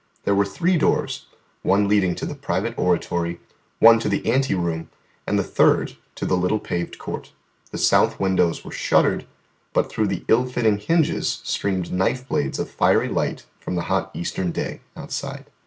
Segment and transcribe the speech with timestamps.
[0.23, 1.27] There were three doors,
[1.61, 3.39] one leading to the private oratory,
[3.77, 4.89] one to the ante room,
[5.27, 7.33] and the third to the little paved court.
[7.69, 9.27] The south windows were shuttered,
[9.73, 14.09] but through the ill fitting hinges streamed knife blades of fiery light from the hot
[14.15, 15.45] Eastern day outside.